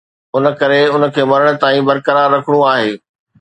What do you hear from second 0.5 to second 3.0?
ڪري ان کي مرڻ تائين برقرار رکڻو آهي